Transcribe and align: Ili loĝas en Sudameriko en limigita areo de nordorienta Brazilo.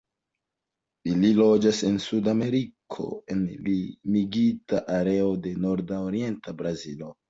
Ili 1.11 1.29
loĝas 1.39 1.83
en 1.91 1.99
Sudameriko 2.07 3.07
en 3.37 3.47
limigita 3.71 4.85
areo 4.99 5.33
de 5.49 5.57
nordorienta 5.71 6.61
Brazilo. 6.63 7.17